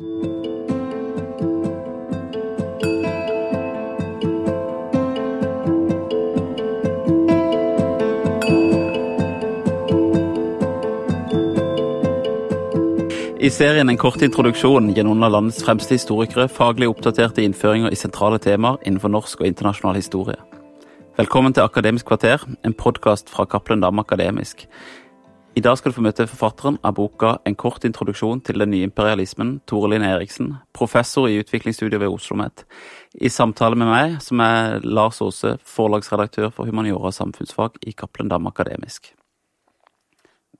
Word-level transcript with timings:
I 0.00 0.06
serien 13.50 13.88
En 13.88 13.96
kort 13.98 14.22
introduksjon 14.22 14.94
gir 14.94 15.04
noen 15.04 15.20
av 15.22 15.34
landets 15.34 15.60
fremste 15.60 15.92
historikere 15.92 16.48
faglig 16.48 16.88
oppdaterte 16.88 17.44
innføringer 17.44 17.92
i 17.92 17.96
sentrale 18.00 18.38
temaer 18.40 18.80
innenfor 18.80 19.12
norsk 19.12 19.40
og 19.40 19.46
internasjonal 19.52 20.00
historie. 20.00 20.40
Velkommen 21.20 21.52
til 21.52 21.60
Akademisk 21.60 22.06
kvarter, 22.08 22.40
en 22.64 22.72
podkast 22.72 23.28
fra 23.28 23.44
Cappelen 23.44 23.84
Dam 23.84 23.98
Akademisk. 24.00 24.64
I 25.54 25.60
dag 25.60 25.78
skal 25.78 25.90
du 25.90 25.96
få 25.96 26.02
møte 26.04 26.28
forfatteren 26.30 26.76
av 26.86 26.94
boka 26.94 27.32
En 27.48 27.56
kort 27.58 27.82
introduksjon 27.84 28.38
til 28.46 28.62
den 28.62 28.70
nye 28.70 28.86
imperialismen, 28.86 29.56
Tore 29.66 29.90
Linn 29.90 30.04
Eriksen, 30.06 30.52
professor 30.72 31.26
i 31.26 31.40
utviklingsstudier 31.42 31.98
ved 31.98 32.06
Oslo 32.06 32.36
OsloMet. 32.36 32.62
I 33.18 33.28
samtale 33.28 33.74
med 33.74 33.90
meg, 33.90 34.20
som 34.22 34.40
er 34.44 34.78
Lars 34.86 35.18
Aase, 35.20 35.56
forlagsredaktør 35.66 36.52
for 36.54 36.70
humaniora 36.70 37.10
og 37.10 37.16
samfunnsfag 37.16 37.80
i 37.82 37.96
Cappelen 37.98 38.30
Dam 38.30 38.46
Akademisk. 38.46 39.10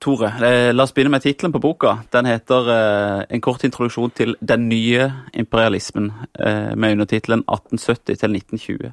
Tore, 0.03 0.33
eh, 0.43 0.73
la 0.75 0.83
oss 0.83 0.95
begynne 0.97 1.15
med 1.15 1.23
tittelen 1.23 1.53
på 1.53 1.62
boka. 1.62 1.98
Den 2.11 2.27
heter 2.27 2.70
eh, 2.75 3.25
'En 3.31 3.41
kort 3.41 3.62
introduksjon 3.65 4.11
til 4.11 4.37
den 4.41 4.69
nye 4.69 5.12
imperialismen', 5.34 6.12
eh, 6.34 6.75
med 6.75 6.93
undertittelen 6.93 7.45
1870 7.47 8.19
til 8.19 8.31
1920. 8.31 8.93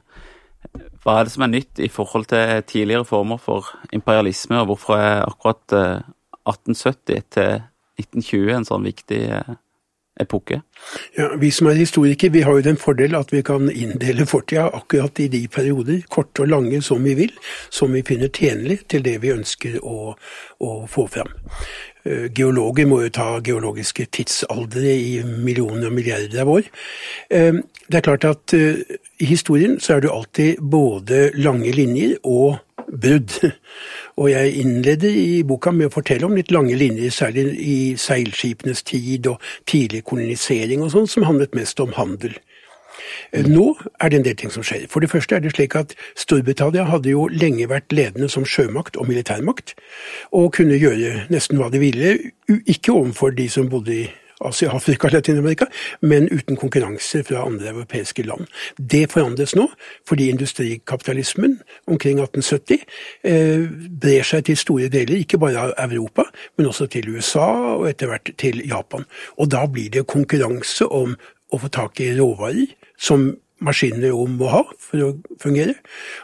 Hva 1.08 1.22
er 1.22 1.28
det 1.28 1.32
som 1.32 1.46
er 1.46 1.54
nytt 1.54 1.80
i 1.80 1.88
forhold 1.88 2.26
til 2.28 2.66
tidligere 2.68 3.08
former 3.08 3.40
for 3.40 3.70
imperialisme, 3.96 4.60
og 4.60 4.74
hvorfor 4.74 5.00
er 5.00 5.22
akkurat 5.24 5.64
1870 5.72 7.24
til 7.32 7.62
1920 7.96 8.52
en 8.58 8.68
sånn 8.68 8.84
viktig 8.84 9.22
epoke? 10.20 10.62
Ja, 11.16 11.30
Vi 11.40 11.52
som 11.52 11.68
er 11.68 11.80
historikere, 11.80 12.32
vi 12.32 12.42
har 12.42 12.58
jo 12.58 12.66
den 12.66 12.78
fordel 12.78 13.16
at 13.16 13.32
vi 13.34 13.42
kan 13.42 13.70
inndele 13.72 14.26
fortida 14.26 14.68
akkurat 14.74 15.20
i 15.20 15.28
de 15.28 15.48
perioder, 15.48 16.02
korte 16.10 16.44
og 16.44 16.52
lange 16.52 16.82
som 16.82 17.04
vi 17.04 17.16
vil, 17.16 17.34
som 17.70 17.94
vi 17.94 18.04
finner 18.04 18.28
tjenlig 18.28 18.82
til 18.90 19.06
det 19.06 19.18
vi 19.22 19.32
ønsker 19.32 19.80
å, 19.84 20.14
å 20.60 20.72
få 20.92 21.08
fram. 21.08 21.32
Eh, 22.08 22.28
geologer 22.36 22.88
må 22.88 23.02
jo 23.04 23.14
ta 23.14 23.28
geologiske 23.44 24.08
tidsaldre 24.16 24.94
i 24.96 25.18
millioner 25.26 25.90
og 25.90 25.98
milliarder 25.98 26.44
av 26.44 26.54
år. 26.54 26.70
Eh, 27.30 27.60
det 27.88 28.00
er 28.00 28.06
klart 28.06 28.28
at 28.28 28.54
eh, 28.56 28.80
i 29.20 29.28
historien 29.28 29.78
så 29.84 29.98
er 29.98 30.06
det 30.06 30.14
alltid 30.14 30.62
både 30.62 31.32
lange 31.36 31.72
linjer 31.72 32.18
og 32.24 32.58
brudd. 32.88 33.34
Og 34.18 34.32
jeg 34.32 34.54
innleder 34.64 35.14
i 35.14 35.44
boka 35.46 35.70
med 35.70 35.92
å 35.92 35.94
fortelle 35.94 36.26
om 36.26 36.34
litt 36.34 36.50
lange 36.50 36.74
linjer, 36.74 37.12
særlig 37.14 37.52
i 37.62 37.78
seilskipenes 38.02 38.82
tid 38.88 39.28
og 39.30 39.44
tidlig 39.70 40.02
kolonisering 40.10 40.82
og 40.82 40.90
sånn, 40.96 41.10
som 41.12 41.28
handlet 41.28 41.54
mest 41.54 41.78
om 41.84 41.94
handel. 41.94 42.34
Nå 43.48 43.66
er 44.02 44.10
det 44.10 44.20
en 44.20 44.28
del 44.28 44.38
ting 44.40 44.54
som 44.54 44.66
skjer. 44.66 44.88
For 44.92 45.04
det 45.04 45.12
første 45.12 45.36
er 45.36 45.44
det 45.44 45.56
slik 45.56 45.76
at 45.80 45.96
Storbritannia 46.20 46.88
hadde 46.90 47.14
jo 47.14 47.28
lenge 47.32 47.70
vært 47.72 47.94
ledende 47.96 48.30
som 48.32 48.46
sjømakt 48.46 48.98
og 48.98 49.10
militærmakt, 49.10 49.76
og 50.32 50.54
kunne 50.58 50.80
gjøre 50.80 51.28
nesten 51.34 51.60
hva 51.62 51.72
de 51.74 51.82
ville, 51.82 52.16
ikke 52.66 52.96
overfor 52.96 53.36
de 53.38 53.50
som 53.52 53.70
bodde 53.72 53.94
i 53.96 54.08
Asia, 54.40 54.70
Afrika, 54.72 55.10
Latin-Amerika, 55.14 55.66
men 56.02 56.30
uten 56.30 56.58
konkurranse 56.58 57.24
fra 57.24 57.46
andre 57.46 57.72
europeiske 57.72 58.24
land. 58.24 58.48
Det 58.78 59.08
forandres 59.12 59.56
nå, 59.56 59.68
fordi 60.08 60.30
industrikapitalismen 60.30 61.58
omkring 61.88 62.22
1870 62.22 62.84
eh, 63.24 63.66
brer 64.02 64.28
seg 64.28 64.46
til 64.46 64.60
store 64.60 64.92
deler, 64.94 65.18
ikke 65.24 65.42
bare 65.42 65.72
av 65.74 65.94
Europa, 65.94 66.28
men 66.58 66.70
også 66.70 66.90
til 66.94 67.10
USA 67.16 67.48
og 67.78 67.88
etter 67.90 68.12
hvert 68.12 68.34
til 68.38 68.62
Japan. 68.68 69.08
Og 69.38 69.52
da 69.52 69.66
blir 69.66 69.90
det 69.94 70.08
konkurranse 70.08 70.86
om 70.86 71.18
å 71.52 71.60
få 71.62 71.70
tak 71.72 72.02
i 72.04 72.12
råvarer 72.18 72.74
som 73.00 73.30
maskinene 73.64 74.12
jo 74.12 74.26
må 74.30 74.50
ha 74.52 74.62
for 74.82 75.04
å 75.04 75.10
fungere. 75.42 75.76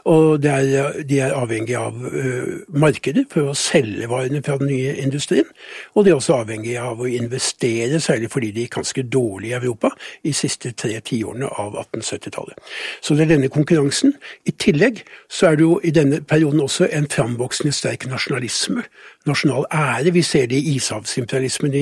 Og 0.10 0.46
er, 0.46 1.00
de 1.08 1.20
er 1.24 1.36
avhengig 1.38 1.76
av 1.80 1.98
uh, 1.98 2.62
markedet 2.70 3.26
for 3.32 3.52
å 3.52 3.56
selge 3.58 4.10
varene 4.12 4.44
fra 4.46 4.60
den 4.62 4.70
nye 4.72 4.96
industrien. 5.02 5.48
Og 5.96 6.06
de 6.06 6.14
er 6.14 6.20
også 6.20 6.38
avhengig 6.44 6.76
av 6.82 7.02
å 7.02 7.10
investere, 7.10 8.02
særlig 8.04 8.30
fordi 8.34 8.52
de 8.54 8.68
gikk 8.68 8.78
ganske 8.80 9.06
dårlig 9.14 9.52
i 9.52 9.58
Europa 9.58 9.94
i 10.24 10.34
siste 10.36 10.74
tre 10.78 11.00
tiårene 11.06 11.50
av 11.50 11.78
1870-tallet. 11.86 12.74
Så 13.02 13.18
det 13.18 13.28
er 13.28 13.34
denne 13.36 13.52
konkurransen. 13.54 14.16
I 14.46 14.56
tillegg 14.58 15.04
så 15.32 15.52
er 15.52 15.60
det 15.60 15.68
jo 15.68 15.80
i 15.84 15.94
denne 15.96 16.22
perioden 16.28 16.62
også 16.64 16.90
en 16.92 17.10
framvoksende 17.10 17.74
sterk 17.76 18.08
nasjonalisme 18.10 18.86
nasjonal 19.26 19.66
ære. 19.72 20.14
Vi 20.14 20.22
ser 20.22 20.48
det 20.52 20.60
i 20.60 20.76
ishavsimperialismen 20.76 21.74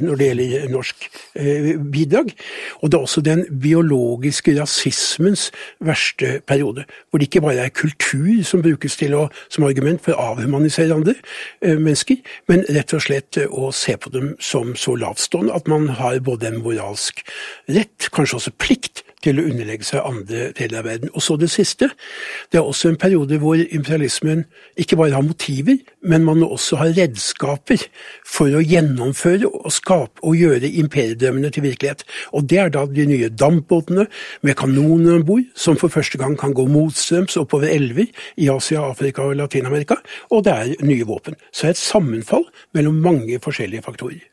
når 0.00 0.16
det 0.16 0.28
gjelder 0.30 0.68
norsk 0.72 1.08
uh, 1.40 1.72
bidrag. 1.92 2.32
Og 2.80 2.90
det 2.90 2.98
er 2.98 3.06
også 3.06 3.20
den 3.20 3.44
biologiske 3.62 4.54
rasismens 4.80 5.50
verste 5.80 6.40
periode, 6.46 6.84
hvor 7.10 7.18
det 7.18 7.28
ikke 7.28 7.40
bare 7.40 7.66
er 7.66 7.68
kultur 7.68 8.44
som 8.44 8.62
brukes 8.62 8.96
til 8.96 9.14
å, 9.14 9.28
som 9.48 9.64
argument 9.64 10.02
for 10.04 10.14
å 10.14 10.32
avhumanisere 10.32 10.94
andre 10.94 11.14
eh, 11.62 11.76
mennesker, 11.76 12.20
men 12.48 12.64
rett 12.68 12.94
og 12.94 13.04
slett 13.04 13.38
å 13.48 13.70
se 13.72 13.96
på 13.96 14.10
dem 14.10 14.34
som 14.40 14.74
så 14.76 14.96
lavtstående 14.96 15.54
at 15.54 15.68
man 15.68 15.88
har 16.00 16.20
både 16.24 16.50
en 16.50 16.60
moralsk 16.64 17.22
rett, 17.68 18.10
kanskje 18.14 18.40
også 18.40 18.56
plikt, 18.58 19.04
til 19.24 19.40
å 19.40 19.44
underlegge 19.48 19.86
seg 19.86 20.06
andre 20.06 20.50
deler 20.56 20.80
av 20.80 20.88
verden. 20.88 21.12
Og 21.14 21.24
så 21.24 21.36
det 21.40 21.50
siste. 21.52 21.90
Det 22.52 22.60
er 22.60 22.66
også 22.66 22.90
en 22.90 22.98
periode 23.00 23.38
hvor 23.42 23.60
imperialismen 23.60 24.44
ikke 24.80 24.98
bare 25.00 25.16
har 25.16 25.26
motiver, 25.26 25.78
men 26.02 26.24
man 26.24 26.44
også 26.46 26.80
har 26.80 26.94
redskaper 26.96 27.84
for 28.26 28.52
å 28.56 28.62
gjennomføre 28.64 29.48
og 29.50 29.68
skape 29.74 30.24
og 30.26 30.38
gjøre 30.38 30.72
imperiedrømmene 30.82 31.52
til 31.54 31.66
virkelighet. 31.68 32.04
Og 32.32 32.48
det 32.50 32.62
er 32.62 32.72
da 32.74 32.86
de 32.88 33.06
nye 33.10 33.30
dampbåtene 33.32 34.06
med 34.46 34.58
kanoner 34.60 35.20
om 35.20 35.26
bord, 35.28 35.46
som 35.54 35.78
for 35.80 35.92
første 35.92 36.20
gang 36.20 36.36
kan 36.40 36.56
gå 36.56 36.66
motstrøms 36.70 37.38
oppover 37.40 37.72
elver 37.72 38.08
i 38.40 38.50
Asia, 38.52 38.84
Afrika 38.88 39.26
og 39.28 39.38
Latin-Amerika. 39.40 40.00
Og 40.30 40.44
det 40.46 40.56
er 40.56 40.84
nye 40.86 41.08
våpen. 41.08 41.38
Så 41.52 41.66
det 41.66 41.74
er 41.74 41.78
et 41.78 41.86
sammenfall 41.86 42.46
mellom 42.76 43.00
mange 43.04 43.40
forskjellige 43.42 43.84
faktorer. 43.86 44.29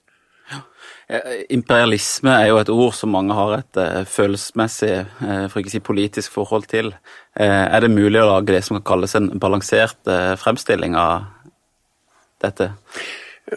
Eh, 1.08 1.44
imperialisme 1.56 2.34
er 2.36 2.50
jo 2.50 2.58
et 2.60 2.72
ord 2.72 2.96
som 2.96 3.14
mange 3.16 3.36
har 3.36 3.54
et 3.62 3.80
uh, 3.80 4.02
følelsesmessig, 4.08 4.92
uh, 5.22 5.46
for 5.48 5.62
ikke 5.62 5.72
å 5.72 5.76
si 5.78 5.84
politisk, 5.84 6.34
forhold 6.36 6.68
til. 6.72 6.92
Er 7.38 7.80
det 7.84 7.94
mulig 7.94 8.18
å 8.18 8.32
lage 8.32 8.56
det 8.56 8.64
som 8.66 8.80
kan 8.80 8.86
kalles 8.88 9.14
en 9.16 9.28
balansert 9.38 10.10
fremstilling 10.42 10.96
av 10.98 11.28
dette? 12.42 12.72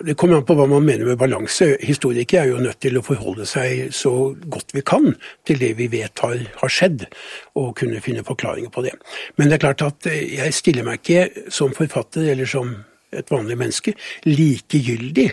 Det 0.05 0.15
kommer 0.21 0.37
an 0.37 0.45
på 0.47 0.55
hva 0.55 0.67
man 0.69 0.85
mener 0.85 1.09
med 1.09 1.19
balanse. 1.19 1.73
Historikere 1.83 2.45
er 2.45 2.53
jo 2.53 2.61
nødt 2.63 2.79
til 2.85 3.01
å 3.01 3.03
forholde 3.03 3.47
seg 3.49 3.89
så 3.97 4.13
godt 4.53 4.75
vi 4.77 4.85
kan 4.87 5.09
til 5.49 5.59
det 5.59 5.73
vi 5.81 5.89
vet 5.91 6.23
har, 6.23 6.37
har, 6.61 6.71
skjedd, 6.71 7.09
og 7.57 7.73
kunne 7.81 8.05
finne 8.05 8.23
forklaringer 8.27 8.71
på 8.71 8.85
det. 8.85 8.93
Men 9.41 9.49
det 9.49 9.57
er 9.57 9.65
klart 9.65 9.87
at 9.89 10.11
jeg 10.13 10.55
stiller 10.55 10.87
meg 10.87 11.01
ikke 11.01 11.49
som 11.51 11.73
forfatter 11.75 12.29
eller 12.35 12.53
som 12.53 12.77
et 13.11 13.33
vanlig 13.33 13.57
menneske, 13.59 13.97
likegyldig 14.29 15.27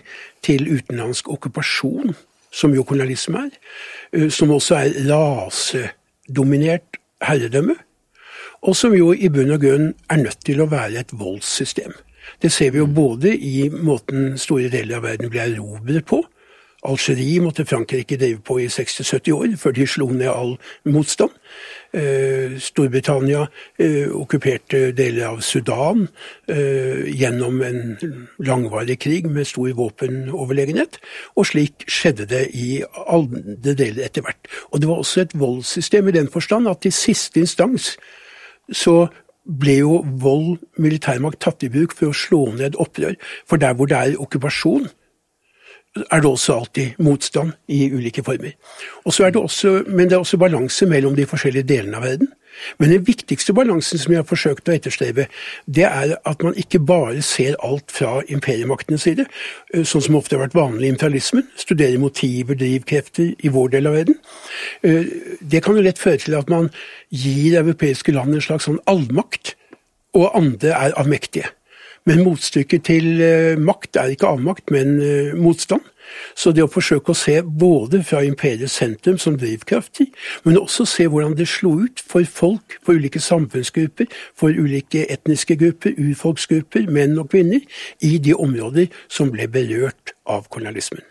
til 0.48 0.68
utenlandsk 0.72 1.30
okkupasjon, 1.34 2.16
som 2.52 2.74
jo 2.76 2.86
kolonialisme 2.88 3.48
er, 3.48 3.58
eh, 4.14 4.30
som 4.34 4.54
også 4.56 4.80
er 4.80 4.96
rasedominert 5.10 7.00
herredømme, 7.22 7.76
og 8.62 8.76
som 8.76 8.96
jo 8.96 9.12
i 9.14 9.30
bunn 9.30 9.54
og 9.54 9.62
grunn 9.62 9.92
er 10.10 10.24
nødt 10.24 10.42
til 10.46 10.64
å 10.64 10.70
være 10.72 11.04
et 11.04 11.14
voldssystem. 11.14 11.94
Det 12.42 12.52
ser 12.52 12.72
vi 12.72 12.82
jo 12.82 12.88
både 12.88 13.36
i 13.36 13.70
måten 13.70 14.36
store 14.38 14.72
deler 14.74 14.98
av 14.98 15.06
verden 15.08 15.30
ble 15.32 15.46
erobret 15.46 16.06
på, 16.06 16.24
Algerie 16.86 17.42
måtte 17.42 17.66
Frankrike 17.66 18.18
drive 18.18 18.40
på 18.46 18.60
i 18.62 18.68
60-70 18.70 19.34
år 19.34 19.56
før 19.58 19.74
de 19.76 19.88
slo 19.90 20.08
ned 20.14 20.30
all 20.30 20.54
motstand. 20.86 21.34
Eh, 21.98 22.58
Storbritannia 22.62 23.48
eh, 23.80 24.10
okkuperte 24.14 24.92
deler 24.94 25.32
av 25.32 25.40
Sudan 25.42 26.04
eh, 26.52 27.08
gjennom 27.10 27.62
en 27.66 27.80
langvarig 28.44 29.00
krig 29.02 29.26
med 29.32 29.48
stor 29.50 29.72
våpenoverlegenhet. 29.80 31.00
Og 31.40 31.48
slik 31.50 31.88
skjedde 31.90 32.28
det 32.30 32.44
i 32.54 32.84
alle 33.08 33.58
deler 33.66 34.04
etter 34.06 34.26
hvert. 34.28 34.52
Og 34.70 34.84
det 34.84 34.92
var 34.92 35.02
også 35.02 35.24
et 35.24 35.38
voldssystem 35.38 36.12
i 36.12 36.18
den 36.20 36.30
forstand 36.30 36.70
at 36.70 36.86
i 36.86 36.94
siste 36.94 37.42
instans 37.42 37.96
så 38.70 39.08
ble 39.48 39.78
jo 39.80 40.02
vold, 40.22 40.58
militærmakt, 40.78 41.40
tatt 41.42 41.64
i 41.64 41.72
bruk 41.72 41.96
for 41.96 42.12
å 42.12 42.18
slå 42.18 42.44
ned 42.60 42.78
opprør. 42.84 43.16
For 43.48 43.58
der 43.62 43.74
hvor 43.74 43.90
det 43.90 43.98
er 43.98 44.22
okkupasjon, 44.22 44.90
er 46.12 46.22
det 46.22 46.30
også 46.30 46.54
alltid 46.54 47.00
motstand 47.04 47.54
i 47.68 47.88
ulike 47.94 48.24
former. 48.24 48.54
Er 49.08 49.32
det 49.32 49.42
også, 49.42 49.84
men 49.88 50.10
det 50.10 50.18
er 50.18 50.24
også 50.24 50.38
balanse 50.38 50.86
mellom 50.86 51.16
de 51.16 51.26
forskjellige 51.26 51.68
delene 51.68 51.98
av 51.98 52.04
verden. 52.04 52.34
Men 52.78 52.92
den 52.92 53.08
viktigste 53.08 53.54
balansen 53.54 54.00
som 54.02 54.14
jeg 54.14 54.22
har 54.22 54.28
forsøkt 54.28 54.70
å 54.70 54.74
etterstrebe, 54.76 55.28
det 55.66 55.86
er 55.88 56.16
at 56.18 56.44
man 56.46 56.58
ikke 56.58 56.80
bare 56.80 57.22
ser 57.26 57.58
alt 57.66 57.94
fra 57.94 58.22
imperiemaktenes 58.34 59.06
side, 59.06 59.28
eh, 59.74 59.84
sånn 59.86 60.04
som 60.08 60.18
ofte 60.20 60.38
har 60.38 60.48
vært 60.48 60.58
vanlig 60.58 60.90
i 60.90 60.94
imperialismen, 60.96 61.48
studere 61.58 62.02
motiver, 62.02 62.58
drivkrefter 62.58 63.36
i 63.38 63.54
vår 63.54 63.76
del 63.76 63.92
av 63.92 64.00
verden. 64.00 64.18
Eh, 64.84 65.06
det 65.42 65.64
kan 65.64 65.78
jo 65.78 65.86
lett 65.86 66.02
føre 66.02 66.18
til 66.24 66.38
at 66.40 66.50
man 66.50 66.72
gir 67.12 67.60
europeiske 67.62 68.16
land 68.16 68.34
en 68.34 68.42
slags 68.42 68.70
sånn 68.70 68.82
allmakt, 68.88 69.56
og 70.18 70.34
andre 70.34 70.74
er 70.74 70.98
avmektige. 70.98 71.52
Men 72.08 72.24
motstykket 72.24 72.86
til 72.88 73.20
eh, 73.20 73.60
makt 73.60 74.00
er 74.00 74.14
ikke 74.14 74.30
avmakt, 74.32 74.72
men 74.72 74.96
eh, 75.04 75.34
motstand. 75.36 75.84
Så 76.40 76.54
det 76.56 76.64
å 76.64 76.70
forsøke 76.72 77.12
å 77.12 77.18
se 77.18 77.42
både 77.44 78.00
fra 78.08 78.22
imperiets 78.24 78.78
sentrum 78.80 79.18
som 79.20 79.36
drivkraftig, 79.40 80.08
men 80.48 80.60
også 80.60 80.86
se 80.88 81.10
hvordan 81.12 81.36
det 81.36 81.50
slo 81.52 81.74
ut 81.84 82.00
for 82.00 82.24
folk, 82.24 82.78
for 82.80 82.96
ulike 82.96 83.20
samfunnsgrupper, 83.20 84.08
for 84.40 84.56
ulike 84.56 85.04
etniske 85.12 85.60
grupper, 85.60 85.98
urfolksgrupper, 86.00 86.88
menn 86.88 87.20
og 87.20 87.28
kvinner, 87.36 87.68
i 88.00 88.16
de 88.24 88.38
områder 88.40 88.88
som 89.12 89.34
ble 89.36 89.50
berørt 89.52 90.16
av 90.24 90.48
kolonialismen. 90.48 91.04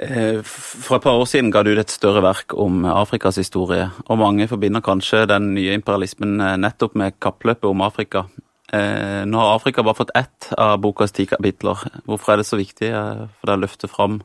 Eh, 0.00 0.42
for 0.42 0.98
et 0.98 1.06
par 1.06 1.14
år 1.14 1.30
siden 1.30 1.54
ga 1.54 1.62
du 1.62 1.70
ut 1.76 1.78
et 1.78 1.94
større 1.94 2.24
verk 2.26 2.58
om 2.58 2.82
Afrikas 2.90 3.38
historie, 3.38 3.86
og 4.10 4.18
mange 4.18 4.50
forbinder 4.50 4.82
kanskje 4.82 5.28
den 5.30 5.52
nye 5.54 5.78
imperialismen 5.78 6.40
nettopp 6.58 6.98
med 6.98 7.20
kappløpet 7.22 7.70
om 7.70 7.86
Afrika. 7.86 8.26
Eh, 8.72 9.22
nå 9.26 9.38
har 9.38 9.56
Afrika 9.56 9.82
bare 9.82 9.98
fått 9.98 10.14
ett 10.14 10.52
av 10.58 10.78
bokas 10.82 11.12
ti 11.12 11.26
kapitler. 11.26 11.80
Hvorfor 12.06 12.34
er 12.34 12.40
det 12.40 12.46
så 12.46 12.60
viktig 12.60 12.92
for 12.92 13.50
deg 13.50 13.58
å 13.58 13.64
løfte 13.64 13.90
fram 13.90 14.20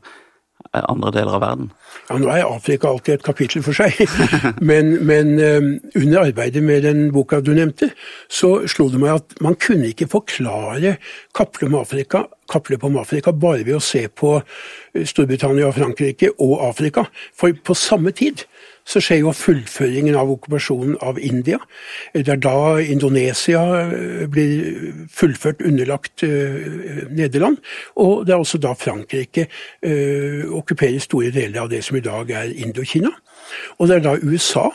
andre 0.75 1.11
deler 1.15 1.37
av 1.37 1.41
verden? 1.43 1.71
Ja, 2.09 2.17
Nå 2.19 2.29
er 2.31 2.45
Afrika 2.45 2.89
alltid 2.89 3.17
et 3.17 3.25
kapittel 3.25 3.63
for 3.65 3.77
seg, 3.77 3.97
men, 4.69 4.95
men 5.07 5.33
under 5.37 6.25
arbeidet 6.25 6.63
med 6.63 6.85
den 6.85 7.09
boka 7.15 7.39
du 7.43 7.53
nevnte, 7.55 7.91
så 8.29 8.57
slo 8.69 8.87
det 8.91 9.01
meg 9.01 9.17
at 9.17 9.35
man 9.45 9.57
kunne 9.61 9.91
ikke 9.91 10.09
forklare 10.11 10.95
kapplet 11.37 11.69
om 11.69 11.77
Afrika, 11.81 12.25
kappløpet 12.51 12.89
om 12.89 12.99
Afrika 13.01 13.33
bare 13.33 13.65
ved 13.65 13.77
å 13.77 13.83
se 13.83 14.05
på 14.09 14.37
Storbritannia, 14.95 15.71
Frankrike 15.75 16.33
og 16.37 16.59
Afrika. 16.69 17.05
For 17.35 17.55
på 17.55 17.77
samme 17.77 18.13
tid 18.15 18.45
så 18.85 19.01
skjer 19.01 19.23
jo 19.23 19.33
fullføringen 19.35 20.15
av 20.17 20.29
okkupasjonen 20.29 20.97
av 21.01 21.19
India. 21.19 21.57
Det 22.13 22.29
er 22.29 22.41
da 22.41 22.77
Indonesia 22.81 23.63
eh, 23.81 24.25
blir 24.29 25.07
fullført 25.09 25.63
underlagt 25.65 26.23
uh, 26.23 27.07
Nederland. 27.09 27.57
Og 27.95 28.25
det 28.27 28.35
er 28.35 28.43
også 28.43 28.61
da 28.61 28.75
Frankrike 28.77 29.47
uh, 29.49 30.45
okkuperer 30.59 31.01
store 31.01 31.31
deler 31.33 31.63
av 31.63 31.71
det 31.73 31.81
som 31.85 31.97
i 31.97 32.03
dag 32.05 32.29
er 32.29 32.53
Indokina. 32.53 33.11
Og 33.79 33.89
det 33.89 33.97
er 33.97 34.05
da 34.05 34.19
USA 34.21 34.69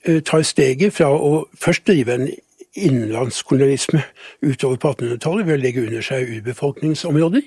tar 0.00 0.40
steget 0.48 0.94
fra 0.96 1.10
å 1.12 1.42
først 1.60 1.84
drive 1.84 2.14
en 2.16 2.30
innenlandskolonialisme 2.76 4.02
utover 4.42 4.76
på 4.76 4.92
1800-tallet 4.92 5.46
ved 5.46 5.56
å 5.56 5.62
legge 5.62 5.82
under 5.82 6.04
seg 6.06 6.28
urbefolkningsområder. 6.36 7.42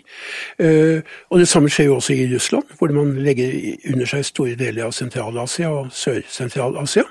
Eh, 0.59 0.99
og 1.29 1.39
Det 1.39 1.47
samme 1.47 1.71
skjer 1.71 1.85
jo 1.85 1.95
også 1.95 2.13
i 2.13 2.27
Russland, 2.33 2.75
hvor 2.79 2.91
man 2.91 3.15
legger 3.23 3.53
under 3.93 4.09
seg 4.09 4.25
store 4.27 4.57
deler 4.59 4.89
av 4.89 4.95
Sentral-Asia 4.95 5.71
og 5.71 5.93
Sør-Sentral-Asia. 5.95 7.05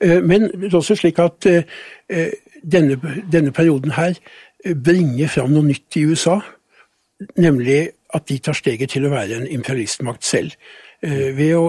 Eh, 0.00 0.18
men 0.22 0.50
det 0.50 0.72
er 0.72 0.80
også 0.80 0.98
slik 0.98 1.18
at 1.22 1.46
eh, 1.46 2.34
denne, 2.62 2.98
denne 3.32 3.52
perioden 3.52 3.94
her 3.94 4.18
bringer 4.74 5.30
fram 5.30 5.54
noe 5.54 5.68
nytt 5.68 5.96
i 5.96 6.08
USA, 6.10 6.40
nemlig 7.38 7.92
at 8.14 8.28
de 8.28 8.38
tar 8.38 8.56
steget 8.56 8.90
til 8.90 9.06
å 9.06 9.12
være 9.12 9.38
en 9.38 9.46
imperialistmakt 9.46 10.24
selv. 10.26 10.54
Ved 11.02 11.52
å 11.54 11.66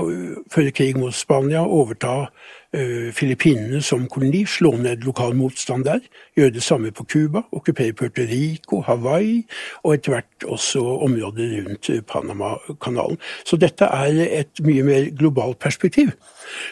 føre 0.49 0.71
krig 0.73 0.97
mot 0.97 1.13
Spania, 1.13 1.61
overta 1.61 2.29
Eh, 2.73 3.09
Filippinene 3.11 3.81
som 3.81 4.03
koloni, 4.07 4.43
slå 4.45 4.75
ned 4.77 5.01
lokal 5.01 5.33
motstand 5.33 5.87
der. 5.87 6.03
Gjøre 6.37 6.53
det 6.53 6.63
samme 6.63 6.91
på 6.91 7.03
Cuba, 7.03 7.41
okkupere 7.51 7.93
Puerto 7.93 8.21
Rico, 8.21 8.83
Hawaii 8.85 9.39
og 9.83 9.95
etter 9.95 10.13
hvert 10.13 10.45
også 10.45 10.83
områder 11.07 11.55
rundt 11.65 11.89
Panamakanalen. 12.05 13.17
Så 13.45 13.57
dette 13.57 13.89
er 13.89 14.21
et 14.41 14.61
mye 14.61 14.83
mer 14.83 15.09
globalt 15.17 15.57
perspektiv. 15.59 16.13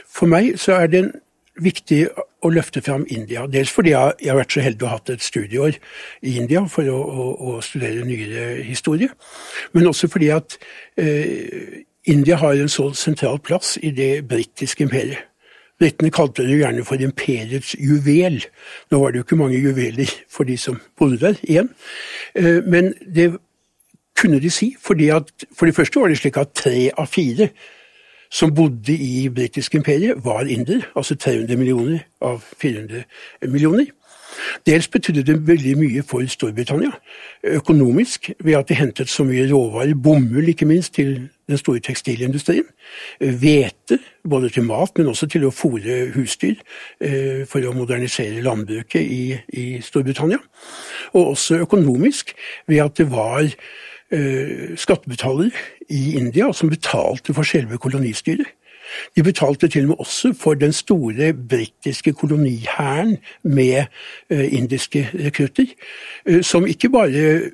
For 0.06 0.30
meg 0.30 0.60
så 0.62 0.78
er 0.78 0.94
det 0.94 1.04
viktig 1.58 2.04
å 2.46 2.54
løfte 2.54 2.86
fram 2.86 3.08
India. 3.10 3.48
Dels 3.50 3.74
fordi 3.74 3.96
jeg 3.96 4.30
har 4.30 4.38
vært 4.38 4.54
så 4.54 4.62
heldig 4.62 4.86
å 4.86 4.92
ha 4.92 5.00
hatt 5.00 5.10
et 5.16 5.26
studieår 5.26 5.82
i 6.22 6.38
India 6.38 6.62
for 6.70 6.86
å, 6.94 7.02
å, 7.02 7.28
å 7.34 7.58
studere 7.66 8.06
nyere 8.06 8.62
historie. 8.62 9.10
Men 9.74 9.90
også 9.90 10.14
fordi 10.14 10.30
at 10.30 10.60
eh, 11.02 11.88
India 12.08 12.36
har 12.36 12.56
en 12.56 12.70
så 12.72 12.94
sentral 12.94 13.40
plass 13.40 13.78
i 13.84 13.92
det 13.92 14.28
britiske 14.28 14.84
imperiet. 14.84 15.26
Britene 15.80 16.10
kalte 16.10 16.46
det 16.48 16.58
gjerne 16.58 16.86
for 16.86 17.02
imperiets 17.02 17.76
juvel. 17.80 18.40
Nå 18.92 19.00
var 19.02 19.12
det 19.12 19.20
jo 19.20 19.26
ikke 19.28 19.38
mange 19.38 19.60
juveler 19.62 20.14
for 20.30 20.48
de 20.48 20.58
som 20.58 20.80
bodde 20.98 21.20
der 21.22 21.36
igjen. 21.44 21.70
Eh, 22.36 22.64
men 22.66 22.94
det 23.16 23.36
kunne 24.18 24.40
de 24.42 24.50
si, 24.50 24.76
fordi 24.82 25.10
at 25.10 25.30
for 25.54 25.66
det 25.66 25.76
første 25.76 26.00
var 26.00 26.08
det 26.08 26.18
slik 26.18 26.38
at 26.38 26.56
tre 26.56 26.90
av 26.98 27.06
fire 27.06 27.50
som 28.34 28.56
bodde 28.56 28.94
i 28.94 29.30
britisk 29.30 29.76
imperiet, 29.76 30.26
var 30.26 30.42
indere. 30.50 30.82
Altså 30.96 31.16
300 31.16 31.56
millioner 31.58 32.00
av 32.22 32.42
400 32.62 33.04
millioner. 33.42 33.86
Dels 34.66 34.88
betydde 34.88 35.24
det 35.24 35.48
veldig 35.48 35.78
mye 35.78 36.04
for 36.04 36.26
Storbritannia 36.28 36.92
økonomisk, 37.44 38.32
ved 38.40 38.54
at 38.54 38.70
de 38.70 38.76
hentet 38.76 39.10
så 39.10 39.24
mye 39.24 39.48
råvarer, 39.52 39.96
bomull 39.96 40.50
ikke 40.50 40.66
minst, 40.66 40.94
til 40.94 41.30
den 41.48 41.58
store 41.58 41.80
tekstilindustrien. 41.80 42.68
Hvete, 43.20 44.00
både 44.30 44.50
til 44.50 44.64
mat, 44.68 44.92
men 44.98 45.08
også 45.08 45.30
til 45.32 45.48
å 45.48 45.54
fòre 45.56 46.00
husdyr 46.16 46.56
eh, 47.00 47.44
for 47.48 47.64
å 47.64 47.76
modernisere 47.76 48.44
landbruket 48.46 49.02
i, 49.02 49.38
i 49.54 49.66
Storbritannia. 49.82 50.40
Og 51.14 51.34
også 51.36 51.62
økonomisk, 51.64 52.36
ved 52.68 52.84
at 52.84 53.00
det 53.00 53.10
var 53.12 53.44
eh, 53.46 54.76
skattebetalere 54.76 55.52
i 55.90 56.18
India 56.20 56.52
som 56.54 56.72
betalte 56.72 57.36
for 57.36 57.48
selve 57.48 57.80
kolonistyret. 57.82 58.48
De 59.16 59.24
betalte 59.24 59.68
til 59.68 59.84
og 59.84 59.88
med 59.88 60.00
også 60.00 60.34
for 60.40 60.54
den 60.54 60.74
store 60.74 61.34
britiske 61.34 62.14
kolonihæren 62.14 63.18
med 63.44 63.86
eh, 64.30 64.54
indiske 64.54 65.10
rekrutter, 65.14 65.66
eh, 66.26 66.44
som 66.44 66.68
ikke 66.68 66.90
bare 66.90 67.52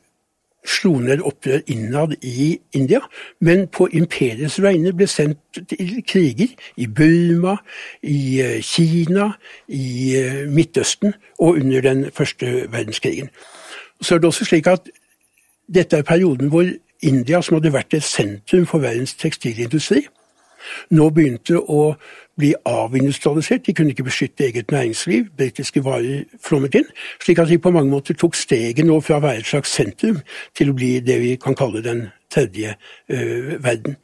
slo 0.65 0.93
ned 0.99 1.21
opprør 1.21 1.59
innad 1.67 2.15
i 2.21 2.59
India, 2.73 2.99
men 3.41 3.67
på 3.67 3.87
imperiets 3.91 4.61
vegne 4.63 4.93
ble 4.95 5.07
sendt 5.07 5.39
til 5.69 5.99
kriger 6.07 6.53
i 6.77 6.87
Burma, 6.87 7.57
i 8.03 8.41
eh, 8.41 8.61
Kina, 8.61 9.31
i 9.67 10.15
Midtøsten 10.47 11.13
og 11.39 11.59
under 11.59 11.81
den 11.81 12.05
første 12.11 12.67
verdenskrigen. 12.71 13.29
Så 14.01 14.15
er 14.15 14.19
det 14.19 14.31
også 14.31 14.45
slik 14.45 14.67
at 14.67 14.89
dette 15.73 15.97
er 15.97 16.07
perioden 16.07 16.49
hvor 16.51 16.65
India, 17.03 17.41
som 17.41 17.57
hadde 17.57 17.73
vært 17.73 17.93
et 17.93 18.03
sentrum 18.03 18.65
for 18.65 18.83
verdens 18.83 19.13
tekstilindustri, 19.19 20.05
nå 20.91 21.09
begynte 21.13 21.59
å 21.59 21.93
bli 22.39 22.53
avindustrialisert. 22.65 23.65
De 23.67 23.75
kunne 23.77 23.93
ikke 23.93 24.07
beskytte 24.07 24.47
eget 24.47 24.71
næringsliv. 24.73 25.29
Britiske 25.37 25.83
varer 25.85 26.25
flommet 26.41 26.75
inn. 26.79 26.89
Slik 27.21 27.41
at 27.43 27.51
de 27.51 27.59
på 27.61 27.73
mange 27.73 27.93
måter 27.93 28.17
tok 28.17 28.35
steget 28.37 28.85
nå 28.87 28.99
fra 29.05 29.19
å 29.19 29.25
være 29.25 29.43
et 29.43 29.49
slags 29.49 29.73
sentrum 29.75 30.21
til 30.57 30.71
å 30.71 30.77
bli 30.77 30.97
det 31.05 31.19
vi 31.21 31.35
kan 31.41 31.57
kalle 31.57 31.83
den 31.85 32.07
tredje 32.33 32.75
uh, 32.75 33.53
verden. 33.63 33.97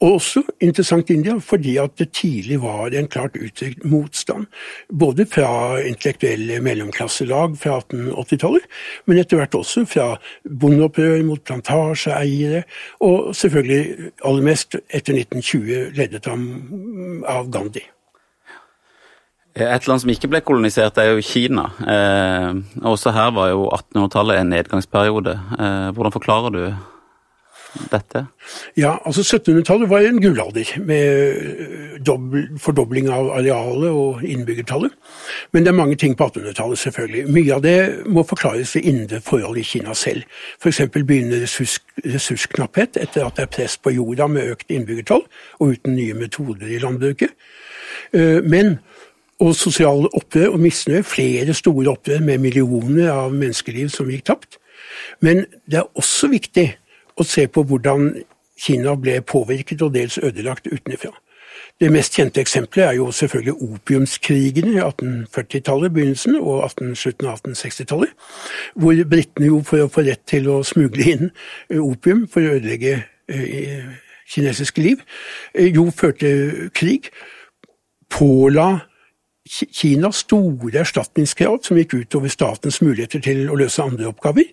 Og 0.00 0.14
også 0.16 0.42
interessant 0.64 1.10
India 1.12 1.34
fordi 1.44 1.76
at 1.82 1.98
det 2.00 2.08
tidlig 2.16 2.60
var 2.62 2.94
en 2.96 3.08
klart 3.08 3.36
uttrykt 3.36 3.84
motstand. 3.84 4.46
Både 4.88 5.26
fra 5.28 5.76
intellektuelle 5.84 6.60
mellomklasselag 6.64 7.58
fra 7.60 7.78
1880-tallet, 7.82 8.64
men 9.06 9.20
etter 9.20 9.40
hvert 9.40 9.54
også 9.60 9.84
fra 9.88 10.08
bondeopprør 10.60 11.22
mot 11.28 11.44
plantasjeeiere, 11.44 12.64
og 13.04 13.34
selvfølgelig 13.36 14.10
aller 14.24 14.50
mest 14.50 14.78
etter 14.88 15.20
1920 15.20 15.96
ledet 16.00 16.28
av 16.30 17.50
Gandhi. 17.52 17.84
Et 19.60 19.86
land 19.88 20.00
som 20.00 20.10
ikke 20.12 20.28
ble 20.30 20.40
kolonisert, 20.46 20.98
er 20.98 21.10
jo 21.10 21.24
Kina. 21.26 21.66
Eh, 21.82 22.60
også 22.86 23.10
her 23.12 23.32
var 23.34 23.50
jo 23.50 23.66
1800-tallet 23.74 24.38
en 24.38 24.52
nedgangsperiode. 24.54 25.34
Eh, 25.58 25.88
hvordan 25.96 26.14
forklarer 26.14 26.54
du 26.54 26.62
dette? 27.90 28.24
Ja, 28.76 28.96
altså 29.06 29.22
1700-tallet 29.22 29.90
var 29.90 30.04
en 30.04 30.20
gullalder 30.22 30.72
med 30.84 32.58
fordobling 32.58 33.08
av 33.12 33.30
arealet 33.38 33.90
og 33.90 34.24
innbyggertallet. 34.24 34.92
Men 35.52 35.64
det 35.64 35.72
er 35.72 35.78
mange 35.78 35.96
ting 35.96 36.16
på 36.16 36.26
1800-tallet, 36.28 36.78
selvfølgelig. 36.78 37.24
Mye 37.34 37.54
av 37.54 37.64
det 37.64 37.78
må 38.06 38.24
forklares 38.26 38.74
ved 38.76 38.88
indre 38.90 39.20
forhold 39.24 39.58
i 39.60 39.66
Kina 39.66 39.94
selv. 39.94 40.26
F.eks. 40.62 40.82
begynner 40.94 41.44
ressurs, 41.44 41.78
ressursknapphet 42.04 43.00
etter 43.00 43.26
at 43.26 43.38
det 43.38 43.46
er 43.46 43.54
press 43.56 43.78
på 43.78 43.94
jorda 43.94 44.28
med 44.30 44.54
økt 44.54 44.70
innbyggertall 44.70 45.26
og 45.60 45.74
uten 45.76 45.96
nye 45.98 46.16
metoder 46.18 46.70
i 46.70 46.80
landbruket. 46.82 47.36
Eh, 48.12 48.40
men 48.44 48.78
og 49.40 49.54
sosiale 49.56 50.08
opprør 50.16 50.52
og 50.54 50.60
misnøye, 50.60 51.02
flere 51.02 51.54
store 51.56 51.90
opprør 51.94 52.20
med 52.20 52.42
millioner 52.42 53.08
av 53.12 53.32
menneskeliv 53.32 53.88
som 53.92 54.10
gikk 54.12 54.26
tapt. 54.28 54.58
Men 55.24 55.46
det 55.70 55.80
er 55.80 55.88
også 55.96 56.28
viktig 56.32 56.66
og 57.20 57.28
se 57.28 57.46
på 57.48 57.64
hvordan 57.68 58.14
Kina 58.60 58.94
ble 58.96 59.20
påvirket 59.24 59.82
og 59.84 59.94
dels 59.94 60.18
ødelagt 60.18 60.68
utenfra. 60.68 61.12
Det 61.80 61.88
mest 61.92 62.16
kjente 62.16 62.42
eksempelet 62.42 62.86
er 62.86 62.96
jo 62.98 63.06
selvfølgelig 63.12 63.54
opiumskrigene 63.62 64.74
i 64.74 64.82
1840-tallet, 64.82 65.92
begynnelsen, 65.92 66.36
og 66.36 66.64
18, 66.64 66.96
slutten 66.96 67.30
av 67.30 67.38
1860-tallet, 67.38 68.12
hvor 68.76 69.00
britene 69.08 69.48
jo 69.48 69.62
for 69.64 69.84
å 69.84 69.88
få 69.92 70.04
rett 70.04 70.20
til 70.28 70.50
å 70.52 70.60
smugle 70.66 71.06
inn 71.14 71.30
eh, 71.30 71.80
opium 71.80 72.26
for 72.28 72.44
å 72.44 72.58
ødelegge 72.58 72.98
eh, 73.32 73.88
kinesiske 74.28 74.84
liv, 74.84 75.00
eh, 75.54 75.72
jo 75.72 75.86
førte 75.96 76.68
krig, 76.76 77.08
påla 78.12 78.68
Kinas 79.50 80.22
store 80.22 80.78
erstatningskrav 80.78 81.58
som 81.66 81.78
gikk 81.78 81.96
utover 82.04 82.30
statens 82.30 82.78
muligheter 82.84 83.22
til 83.24 83.48
å 83.50 83.56
løse 83.58 83.82
andre 83.82 84.06
oppgaver, 84.12 84.46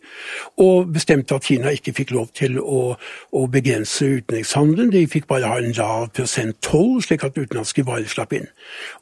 og 0.63 0.89
bestemte 0.95 1.37
at 1.37 1.45
Kina 1.45 1.69
ikke 1.75 1.93
fikk 1.99 2.13
lov 2.15 2.31
til 2.37 2.57
å, 2.57 2.95
å 3.31 3.41
begrense 3.53 4.07
utenrikshandelen. 4.17 4.89
De 4.95 5.03
fikk 5.09 5.27
bare 5.29 5.51
ha 5.51 5.59
en 5.61 5.75
lav 5.77 6.07
prosent 6.17 6.57
toll, 6.65 6.97
slik 7.05 7.27
at 7.27 7.37
utenlandske 7.37 7.85
varer 7.85 8.09
slapp 8.09 8.33
inn. 8.33 8.49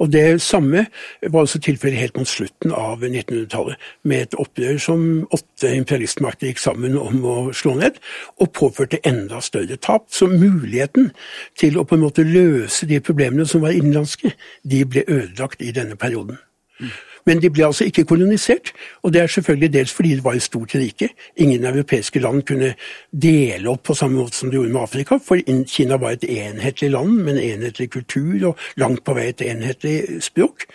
Og 0.03 0.11
Det 0.11 0.41
samme 0.43 0.85
var 1.23 1.45
også 1.45 1.61
tilfellet 1.63 2.01
helt 2.01 2.19
mot 2.19 2.29
slutten 2.29 2.75
av 2.75 3.03
1900-tallet, 3.03 3.79
med 4.03 4.27
et 4.27 4.37
opprør 4.39 4.81
som 4.81 5.07
åtte 5.35 5.71
imperialistmakter 5.79 6.51
gikk 6.51 6.59
sammen 6.59 6.99
om 6.99 7.23
å 7.23 7.37
slå 7.55 7.77
ned, 7.79 8.01
og 8.43 8.51
påførte 8.57 8.99
enda 9.07 9.39
større 9.43 9.79
tap. 9.79 10.09
Så 10.11 10.27
muligheten 10.27 11.13
til 11.59 11.79
å 11.79 11.87
på 11.87 11.95
en 11.95 12.03
måte 12.03 12.27
løse 12.27 12.87
de 12.89 12.99
problemene 12.99 13.47
som 13.47 13.63
var 13.63 13.75
innenlandske, 13.75 14.35
de 14.63 14.83
ble 14.83 15.07
ødelagt 15.07 15.63
i 15.63 15.71
denne 15.85 16.01
perioden. 16.01 16.41
Men 17.25 17.39
de 17.41 17.49
ble 17.49 17.65
altså 17.65 17.87
ikke 17.89 18.03
kolonisert, 18.05 18.69
og 19.03 19.13
det 19.13 19.21
er 19.21 19.31
selvfølgelig 19.31 19.71
dels 19.73 19.93
fordi 19.93 20.11
det 20.15 20.23
var 20.23 20.35
et 20.37 20.45
stort 20.45 20.75
rike. 20.75 21.09
Ingen 21.41 21.65
europeiske 21.65 22.19
land 22.19 22.43
kunne 22.45 22.73
dele 23.21 23.69
opp 23.71 23.83
på 23.87 23.95
samme 23.97 24.19
måte 24.19 24.37
som 24.37 24.51
de 24.51 24.59
gjorde 24.59 24.73
med 24.73 24.81
Afrika, 24.81 25.17
for 25.17 25.39
Kina 25.71 25.97
var 25.97 26.13
et 26.13 26.27
enhetlig 26.29 26.91
land 26.91 27.15
med 27.25 27.33
en 27.33 27.43
enhetlig 27.43 27.89
kultur 27.95 28.51
og 28.51 28.59
langt 28.77 29.01
på 29.05 29.15
vei 29.17 29.29
et 29.31 29.41
enhetlig 29.41 30.21
språk. 30.21 30.67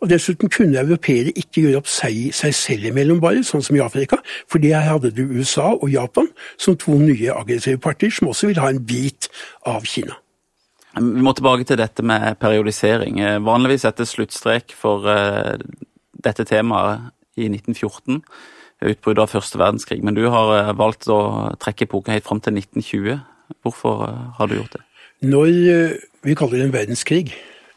Og 0.00 0.10
Dessuten 0.10 0.52
kunne 0.52 0.78
europeere 0.78 1.34
ikke 1.34 1.64
gjøre 1.64 1.80
opp 1.82 1.90
seg, 1.90 2.30
seg 2.36 2.54
selv 2.54 2.86
imellom 2.92 3.20
bare, 3.20 3.42
sånn 3.42 3.64
som 3.66 3.76
i 3.76 3.82
Afrika, 3.82 4.20
fordi 4.52 4.70
her 4.76 4.86
hadde 4.92 5.10
du 5.16 5.24
USA 5.26 5.72
og 5.72 5.90
Japan 5.90 6.30
som 6.58 6.78
to 6.78 6.94
nye 7.00 7.34
aggressive 7.34 7.82
partier 7.82 8.14
som 8.14 8.30
også 8.30 8.52
ville 8.52 8.62
ha 8.62 8.70
en 8.70 8.84
bit 8.86 9.26
av 9.66 9.82
Kina. 9.88 10.20
Vi 10.96 11.22
må 11.24 11.32
tilbake 11.36 11.66
til 11.68 11.78
dette 11.80 12.04
med 12.06 12.38
periodisering. 12.40 13.20
Eh, 13.20 13.38
vanligvis 13.44 13.84
settes 13.84 14.14
sluttstrek 14.16 14.72
for 14.76 15.04
uh, 15.04 15.56
dette 16.24 16.46
temaet 16.48 17.10
i 17.36 17.50
1914, 17.50 18.22
utbruddet 18.88 19.24
av 19.26 19.34
første 19.34 19.60
verdenskrig. 19.60 20.00
Men 20.04 20.16
du 20.16 20.24
har 20.32 20.52
uh, 20.56 20.72
valgt 20.78 21.08
å 21.12 21.20
trekke 21.60 21.84
epoken 21.84 22.16
helt 22.16 22.24
fram 22.28 22.40
til 22.40 22.56
1920. 22.56 23.20
Hvorfor 23.62 24.06
har 24.38 24.48
du 24.48 24.56
gjort 24.56 24.78
det? 24.78 24.82
Når 25.26 25.52
vi 26.26 26.34
kaller 26.36 26.58
det 26.58 26.66
en 26.66 26.74
verdenskrig, 26.74 27.34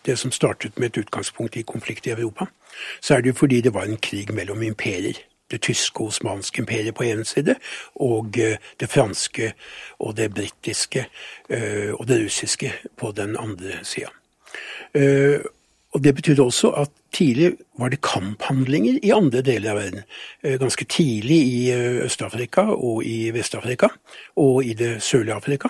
det 0.07 0.15
som 0.19 0.31
startet 0.31 0.79
med 0.79 0.93
et 0.93 1.03
utgangspunkt 1.03 1.59
i 1.59 1.67
konflikt 1.67 2.07
i 2.07 2.15
Europa, 2.15 2.47
så 3.03 3.17
er 3.17 3.21
det 3.23 3.33
jo 3.33 3.41
fordi 3.43 3.59
det 3.61 3.75
var 3.75 3.87
en 3.87 3.99
krig 3.99 4.31
mellom 4.33 4.63
imperier 4.63 5.19
det 5.51 5.61
tyske 5.65 6.01
og 6.01 6.13
osmanske 6.13 6.61
imperiet 6.61 6.95
på 6.95 7.05
ene 7.07 7.25
side, 7.25 7.55
og 7.95 8.39
eh, 8.39 8.57
det 8.79 8.89
franske 8.89 9.53
og 9.99 10.17
det 10.17 10.31
britiske 10.33 11.05
eh, 11.49 11.93
og 11.93 12.07
det 12.07 12.23
russiske 12.25 12.73
på 12.97 13.11
den 13.17 13.37
andre 13.39 13.81
sida. 13.83 14.11
Eh, 14.93 15.39
og 15.93 16.03
Det 16.03 16.15
betydde 16.15 16.43
også 16.43 16.69
at 16.77 16.89
tidlig 17.11 17.55
var 17.79 17.89
det 17.89 18.01
kamphandlinger 18.01 18.99
i 19.03 19.09
andre 19.09 19.41
deler 19.41 19.71
av 19.71 19.77
verden. 19.79 20.03
Ganske 20.61 20.85
tidlig 20.85 21.37
i 21.37 21.71
Øst-Afrika 22.05 22.61
og 22.61 23.01
i 23.05 23.31
Vest-Afrika 23.33 23.87
og 24.37 24.65
i 24.65 24.73
det 24.73 25.01
sørlige 25.01 25.33
Afrika. 25.33 25.69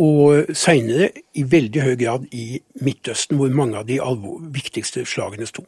Og 0.00 0.56
seinere 0.56 1.10
i 1.34 1.44
veldig 1.52 1.82
høy 1.82 1.94
grad 2.00 2.24
i 2.32 2.62
Midtøsten, 2.80 3.36
hvor 3.36 3.52
mange 3.52 3.76
av 3.76 3.84
de 3.84 4.00
viktigste 4.56 5.04
slagene 5.04 5.46
sto. 5.46 5.66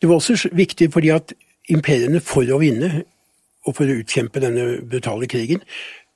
Det 0.00 0.08
var 0.08 0.20
også 0.20 0.48
viktig 0.52 0.92
fordi 0.92 1.08
at 1.08 1.32
imperiene 1.72 2.20
for 2.20 2.46
å 2.48 2.60
vinne 2.62 3.04
og 3.66 3.74
for 3.74 3.88
å 3.88 4.00
utkjempe 4.00 4.42
denne 4.42 4.76
brutale 4.86 5.26
krigen 5.30 5.64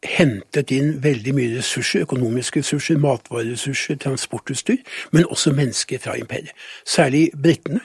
hentet 0.07 0.73
inn 0.73 0.95
veldig 1.03 1.33
mye 1.37 1.57
ressurser, 1.59 2.07
økonomiske 2.07 2.63
ressurser, 2.63 2.99
matvareressurser, 3.01 3.99
transportutstyr, 4.01 4.81
men 5.13 5.29
også 5.29 5.53
mennesker 5.57 6.01
fra 6.01 6.17
imperiet. 6.17 6.55
Særlig 6.89 7.31
britene. 7.37 7.81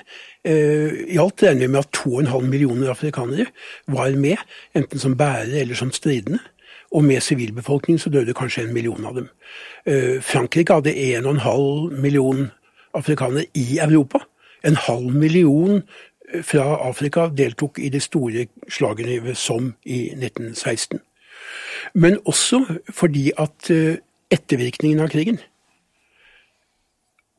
Eh, 0.46 1.12
I 1.16 1.20
alt 1.20 1.44
regner 1.44 1.66
vi 1.66 1.72
med 1.74 1.80
at 1.84 1.98
2,5 1.98 2.48
millioner 2.48 2.92
afrikanere 2.94 3.48
var 3.88 4.16
med, 4.16 4.38
enten 4.76 5.00
som 5.00 5.18
bærere 5.18 5.60
eller 5.60 5.76
som 5.76 5.92
stridende. 5.92 6.40
Og 6.92 7.04
med 7.04 7.22
sivilbefolkning 7.22 8.00
så 8.00 8.10
døde 8.10 8.34
kanskje 8.34 8.64
en 8.64 8.74
million 8.74 9.06
av 9.06 9.16
dem. 9.16 9.28
Eh, 9.86 10.22
Frankrike 10.22 10.74
hadde 10.74 10.96
1,5 10.96 12.00
million 12.02 12.52
afrikanere 12.94 13.46
i 13.54 13.80
Europa. 13.80 14.20
En 14.64 14.76
halv 14.76 15.12
million 15.14 15.82
fra 16.44 16.90
Afrika 16.90 17.30
deltok 17.38 17.80
i 17.80 17.90
de 17.90 18.00
store 18.00 18.48
slagene 18.70 19.36
som 19.36 19.74
i 19.86 20.10
1916. 20.14 21.00
Men 21.94 22.18
også 22.26 22.66
fordi 22.90 23.32
at 23.38 23.70
eh, 23.72 23.98
ettervirkningen 24.32 25.00
av 25.00 25.12
krigen 25.14 25.40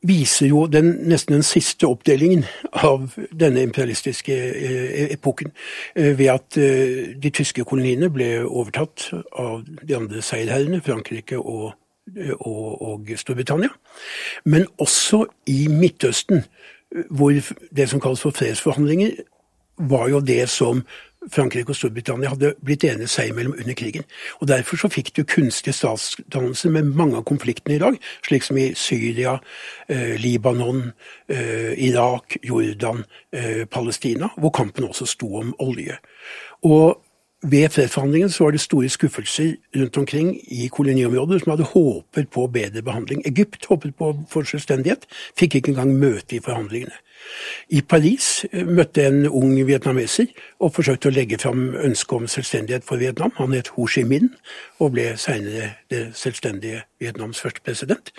viser 0.07 0.47
jo 0.47 0.67
den, 0.71 0.91
nesten 1.09 1.35
den 1.35 1.43
siste 1.43 1.87
oppdelingen 1.89 2.45
av 2.71 3.09
denne 3.33 3.63
imperialistiske 3.65 4.35
eh, 4.37 5.11
epoken, 5.13 5.51
eh, 5.95 6.13
ved 6.17 6.31
at 6.31 6.59
de 7.23 7.33
tyske 7.33 7.65
koloniene 7.67 8.09
ble 8.13 8.29
overtatt 8.45 9.09
av 9.33 9.65
de 9.65 9.97
andre 9.97 10.23
seierherrene, 10.23 10.81
Frankrike 10.85 11.39
og, 11.41 11.73
og, 12.39 12.81
og 12.81 13.11
Storbritannia. 13.19 13.73
Men 14.45 14.67
også 14.79 15.25
i 15.51 15.67
Midtøsten 15.67 16.45
hvor 17.09 17.33
det 17.75 17.89
som 17.89 18.01
kalles 18.01 18.21
for 18.21 18.35
fredsforhandlinger, 18.35 19.11
var 19.77 20.07
jo 20.09 20.19
det 20.19 20.49
som 20.49 20.81
Frankrike 21.33 21.73
og 21.73 21.75
Storbritannia 21.75 22.31
hadde 22.31 22.53
blitt 22.63 22.85
enige 22.87 23.09
seg 23.11 23.31
imellom 23.31 23.55
under 23.57 23.75
krigen. 23.77 24.05
Og 24.39 24.47
Derfor 24.47 24.79
så 24.79 24.89
fikk 24.91 25.11
du 25.17 25.23
kunstige 25.27 25.75
statsdannelser 25.75 26.71
med 26.71 26.93
mange 26.95 27.17
av 27.19 27.25
konfliktene 27.27 27.75
i 27.75 27.81
dag, 27.81 27.97
slik 28.25 28.45
som 28.47 28.57
i 28.57 28.69
Syria, 28.75 29.37
eh, 29.89 30.15
Libanon, 30.21 30.93
eh, 31.29 31.73
Irak, 31.89 32.37
Jordan, 32.43 33.03
eh, 33.33 33.65
Palestina, 33.65 34.29
hvor 34.37 34.49
kampen 34.49 34.87
også 34.87 35.05
sto 35.05 35.35
om 35.35 35.55
olje. 35.59 35.97
Og 36.63 37.01
ved 37.41 37.69
fredsforhandlingene 37.69 38.31
så 38.31 38.43
var 38.43 38.51
det 38.51 38.61
store 38.61 38.89
skuffelser 38.89 39.53
rundt 39.75 39.97
omkring 39.97 40.37
i 40.51 40.67
koloniområder 40.67 41.39
som 41.39 41.51
hadde 41.51 41.63
håpet 41.63 42.29
på 42.29 42.47
bedre 42.47 42.81
behandling. 42.81 43.21
Egypt 43.27 43.65
håpet 43.65 43.95
på 43.95 44.13
for 44.29 44.41
selvstendighet, 44.43 45.05
fikk 45.37 45.55
ikke 45.55 45.71
engang 45.75 45.93
møte 45.99 46.35
i 46.35 46.41
forhandlingene. 46.43 46.97
I 47.69 47.81
Paris 47.81 48.45
eh, 48.51 48.65
møtte 48.65 49.05
en 49.07 49.27
ung 49.27 49.53
vietnameser 49.67 50.29
og 50.63 50.73
forsøkte 50.77 51.09
å 51.09 51.15
legge 51.15 51.39
fram 51.41 51.75
ønsket 51.75 52.15
om 52.17 52.27
selvstendighet 52.31 52.85
for 52.87 53.01
Vietnam. 53.01 53.33
Han 53.37 53.53
het 53.57 53.73
Ho 53.75 53.87
Chi 53.87 54.05
Minh 54.07 54.31
og 54.79 54.95
ble 54.95 55.11
senere 55.17 55.73
det 55.91 56.07
selvstendige 56.17 56.85
Vietnams 57.01 57.41
første 57.43 57.61
president. 57.65 58.13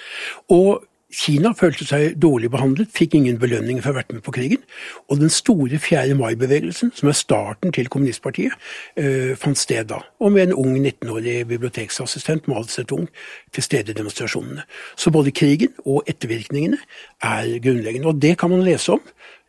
Og 0.48 0.84
Kina 1.08 1.54
følte 1.56 1.86
seg 1.88 2.18
dårlig 2.20 2.50
behandlet, 2.52 2.90
fikk 2.92 3.14
ingen 3.16 3.38
belønning 3.40 3.78
for 3.80 3.88
å 3.88 3.94
ha 3.94 3.98
vært 4.02 4.10
med 4.12 4.20
på 4.26 4.32
krigen. 4.36 4.60
Og 5.08 5.22
den 5.22 5.30
store 5.32 5.78
4. 5.80 6.12
mai-bevegelsen, 6.18 6.90
som 6.98 7.08
er 7.08 7.16
starten 7.16 7.72
til 7.72 7.88
kommunistpartiet, 7.88 8.52
øh, 9.00 9.32
fant 9.40 9.56
sted 9.56 9.88
da. 9.88 10.02
Og 10.20 10.34
med 10.34 10.50
en 10.50 10.58
ung 10.60 10.74
19-årig 10.76 11.46
biblioteksassistent, 11.48 12.44
Mao 12.48 12.66
Zedong, 12.68 13.08
til 13.56 13.64
stede 13.64 13.94
i 13.94 13.96
demonstrasjonene. 13.96 14.66
Så 15.00 15.10
både 15.10 15.32
krigen 15.32 15.72
og 15.86 16.04
ettervirkningene 16.06 16.76
er 17.24 17.56
grunnleggende. 17.56 18.12
Og 18.12 18.20
det 18.20 18.36
kan 18.38 18.52
man 18.52 18.66
lese 18.66 18.98
om 18.98 19.00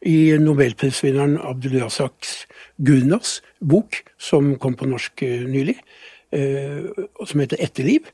i 0.07 0.37
nobelprisvinneren 0.39 1.41
Abdulrazak 1.43 2.23
Gurnas 2.79 3.41
bok, 3.59 3.99
som 4.17 4.55
kom 4.55 4.79
på 4.79 4.87
norsk 4.87 5.23
øh, 5.27 5.43
nylig, 5.43 5.75
øh, 6.31 6.87
som 7.25 7.43
heter 7.43 7.59
Etterliv 7.59 8.07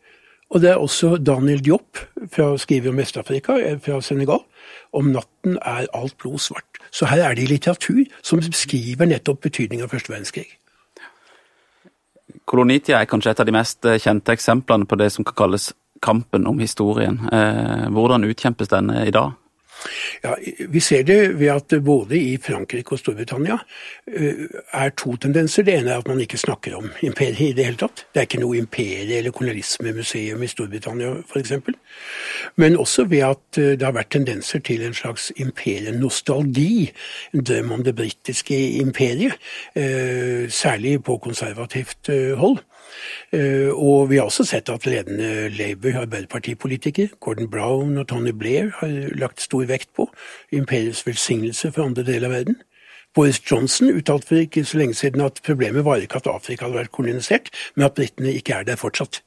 og 0.56 0.62
det 0.64 0.70
er 0.72 0.80
også 0.80 1.18
Daniel 1.20 1.60
Diop, 1.60 2.00
fra 2.32 2.54
skriver 2.58 2.94
om 2.94 3.00
Vest-Afrika, 3.02 3.58
eh, 3.60 3.80
fra 3.80 4.00
Senegal. 4.02 4.40
Om 4.96 5.12
natten 5.12 5.58
er 5.60 5.90
alt 5.94 6.16
blod 6.18 6.40
svart. 6.40 6.80
Så 6.92 7.10
her 7.12 7.26
er 7.26 7.36
det 7.36 7.50
litteratur 7.50 8.06
som 8.24 8.40
beskriver 8.40 9.06
nettopp 9.06 9.42
betydningen 9.44 9.84
av 9.84 9.92
første 9.92 10.14
verdenskrig. 10.14 10.48
Kolonitida 12.48 13.02
er 13.02 13.10
kanskje 13.10 13.34
et 13.34 13.42
av 13.44 13.46
de 13.46 13.52
mest 13.52 13.86
eh, 13.86 14.00
kjente 14.00 14.32
eksemplene 14.32 14.88
på 14.88 14.96
det 14.96 15.12
som 15.12 15.28
kan 15.28 15.36
kalles 15.36 15.74
kampen 16.02 16.48
om 16.48 16.60
historien. 16.64 17.20
Eh, 17.34 17.90
hvordan 17.92 18.24
utkjempes 18.24 18.72
denne 18.72 19.04
i 19.08 19.12
dag? 19.12 19.36
Ja, 20.24 20.36
Vi 20.70 20.80
ser 20.80 21.04
det 21.04 21.40
ved 21.40 21.48
at 21.48 21.84
både 21.84 22.18
i 22.18 22.38
Frankrike 22.42 22.96
og 22.96 23.00
Storbritannia 23.00 23.58
eh, 24.08 24.46
er 24.74 24.90
to 24.98 25.16
tendenser. 25.16 25.64
Det 25.64 25.76
ene 25.78 25.92
er 25.92 26.02
at 26.02 26.08
man 26.08 26.22
ikke 26.22 26.38
snakker 26.38 26.76
om 26.76 26.90
imperiet 27.02 27.40
i 27.40 27.54
det 27.54 27.66
hele 27.66 27.78
tatt. 27.78 28.06
Det 28.14 28.22
er 28.22 28.28
ikke 28.30 28.42
noe 28.42 28.58
imperie- 28.58 29.18
eller 29.20 29.36
kolonialismemuseum 29.36 30.44
i 30.44 30.52
Storbritannia 30.52 31.14
f.eks. 31.24 31.54
Men 32.56 32.78
også 32.78 33.08
ved 33.12 33.26
at 33.30 33.60
eh, 33.62 33.74
det 33.78 33.86
har 33.86 33.98
vært 33.98 34.14
tendenser 34.16 34.64
til 34.66 34.86
en 34.86 34.98
slags 34.98 35.32
imperienostalgi. 35.36 36.92
En 37.34 37.44
drøm 37.44 37.72
om 37.72 37.84
det 37.84 37.96
britiske 37.96 38.60
imperiet, 38.80 39.36
eh, 39.76 40.50
særlig 40.50 41.04
på 41.04 41.18
konservativt 41.18 42.10
hold. 42.38 42.60
Eh, 43.34 43.72
og 43.72 44.10
vi 44.10 44.20
har 44.20 44.30
også 44.30 44.46
sett 44.48 44.70
at 44.70 44.86
ledende 44.86 45.50
Labour- 45.56 46.02
Arbeiderpartipolitikere, 46.02 47.16
Gordon 47.20 47.50
Brown 47.52 47.98
og 47.98 48.08
Tony 48.08 48.32
Blair, 48.32 48.72
har 48.80 49.18
lagt 49.18 49.42
stor 49.42 49.66
vekt 49.66 49.92
på 49.96 50.08
imperiets 50.52 51.06
velsignelse 51.08 51.72
for 51.72 51.86
andre 51.90 52.06
deler 52.08 52.30
av 52.30 52.38
verden. 52.40 52.62
Boris 53.16 53.40
Johnson 53.52 53.94
uttalte 53.96 54.28
for 54.28 54.42
ikke 54.44 54.66
så 54.68 54.78
lenge 54.78 54.94
siden 54.94 55.24
at 55.24 55.40
problemet 55.46 55.86
var 55.86 56.04
ikke 56.04 56.20
at 56.20 56.28
Afrika 56.28 56.68
hadde 56.68 56.82
vært 56.82 56.96
kolonisert, 56.96 57.50
men 57.76 57.88
at 57.88 57.96
britene 57.96 58.34
ikke 58.36 58.60
er 58.60 58.68
der 58.68 58.80
fortsatt. 58.80 59.22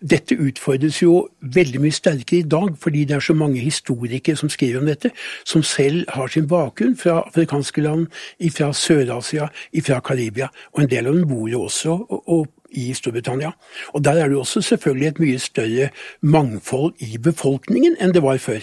Dette 0.00 0.36
utfordres 0.38 1.02
jo 1.02 1.28
veldig 1.42 1.82
mye 1.82 1.94
sterkere 1.94 2.42
i 2.42 2.48
dag, 2.56 2.74
fordi 2.80 3.04
det 3.08 3.16
er 3.16 3.24
så 3.24 3.34
mange 3.34 3.60
historikere 3.60 4.36
som 4.36 4.50
skriver 4.52 4.80
om 4.80 4.86
dette, 4.86 5.10
som 5.44 5.62
selv 5.62 6.04
har 6.14 6.28
sin 6.32 6.48
bakgrunn 6.48 6.96
fra 6.96 7.22
afrikanske 7.26 7.82
land, 7.84 8.06
fra 8.54 8.72
Sør-Asia, 8.72 9.48
fra 9.84 10.00
Karibia. 10.00 10.48
Og 10.72 10.82
en 10.82 10.90
del 10.90 11.06
av 11.06 11.18
dem 11.18 11.28
bor 11.28 11.48
jo 11.48 11.62
også 11.68 11.98
og, 12.08 12.46
i 12.70 12.94
Storbritannia. 12.94 13.50
Og 13.92 14.04
Der 14.04 14.12
er 14.12 14.28
det 14.28 14.36
også 14.36 14.60
selvfølgelig 14.62 15.08
et 15.08 15.20
mye 15.20 15.38
større 15.38 15.88
mangfold 16.20 16.94
i 16.98 17.18
befolkningen 17.18 17.96
enn 18.00 18.12
det 18.14 18.22
var 18.22 18.36
før. 18.38 18.60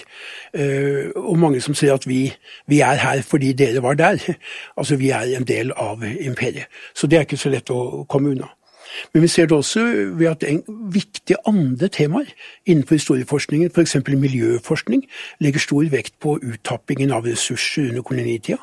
Uh, 0.53 1.09
og 1.15 1.39
mange 1.39 1.61
som 1.61 1.73
sier 1.73 1.93
at 1.93 2.07
vi, 2.07 2.33
vi, 2.67 2.79
er 2.79 3.01
her 3.01 3.21
fordi 3.21 3.53
dere 3.53 3.83
var 3.83 3.93
der. 3.93 4.21
Altså 4.77 4.95
vi 4.95 5.09
er 5.09 5.37
en 5.37 5.47
del 5.47 5.71
av 5.71 6.03
imperiet. 6.03 6.69
Så 6.93 7.07
det 7.07 7.17
er 7.17 7.25
ikke 7.25 7.37
så 7.37 7.49
lett 7.49 7.69
å 7.69 8.05
komme 8.09 8.35
unna. 8.35 8.51
Men 9.13 9.25
vi 9.25 9.31
ser 9.31 9.49
det 9.49 9.57
også 9.57 9.83
ved 10.19 10.27
at 10.31 10.45
viktige 10.93 11.39
andre 11.47 11.89
temaer 11.91 12.31
innenfor 12.65 12.95
historieforskningen, 12.95 13.71
f.eks. 13.71 13.97
miljøforskning, 14.07 15.05
legger 15.43 15.63
stor 15.63 15.89
vekt 15.91 16.15
på 16.23 16.37
uttappingen 16.41 17.13
av 17.15 17.27
ressurser 17.27 17.89
under 17.89 18.05
kolonitida. 18.05 18.59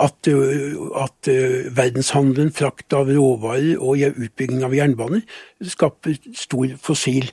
At, 0.00 0.28
at 0.28 1.30
verdenshandelen, 1.76 2.52
frakt 2.54 2.94
av 2.96 3.10
råvarer 3.10 3.80
og 3.80 4.02
utbygging 4.14 4.64
av 4.66 4.74
jernbaner 4.76 5.24
skaper 5.70 6.16
stor 6.36 6.74
fossil, 6.82 7.30